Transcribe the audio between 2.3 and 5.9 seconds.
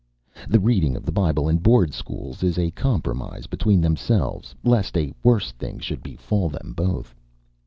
is a compromise between themselves, lest a worse thing